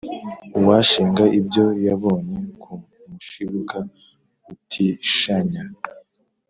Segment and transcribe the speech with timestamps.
[0.59, 2.71] Uwashinga ibyo yabonye Ku
[3.11, 3.77] mushibuka
[4.51, 5.63] utishanya